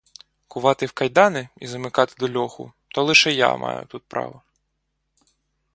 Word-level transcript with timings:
Кувати 0.47 0.85
в 0.85 0.91
кайдани 0.91 1.49
і 1.57 1.67
замикати 1.67 2.15
до 2.27 2.39
льоху— 2.39 2.73
то 2.87 3.03
лише 3.03 3.31
я 3.31 3.57
маю 3.57 3.85
тут 3.85 4.03
право. 4.07 4.41